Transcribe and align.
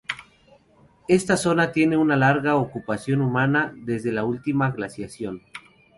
Esta 1.07 1.37
zona 1.37 1.71
tiene 1.71 1.95
una 1.95 2.15
larga 2.15 2.55
ocupación 2.55 3.21
humana 3.21 3.71
desde 3.77 4.11
la 4.11 4.23
última 4.25 4.71
glaciación. 4.71 5.43